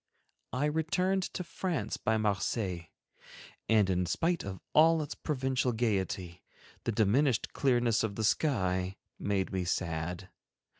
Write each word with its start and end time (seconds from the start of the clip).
I 0.51 0.65
returned 0.65 1.21
to 1.35 1.43
France 1.43 1.97
by 1.97 2.17
Marseilles, 2.17 2.87
and 3.69 3.87
in 3.87 4.07
spite 4.07 4.43
of 4.43 4.59
all 4.73 5.03
its 5.03 5.13
Provencal 5.13 5.73
gaiety, 5.73 6.41
the 6.85 6.91
diminished 6.91 7.53
clearness 7.53 8.03
of 8.03 8.15
the 8.15 8.23
sky 8.23 8.97
made 9.19 9.51
me 9.53 9.63
sad. 9.63 10.29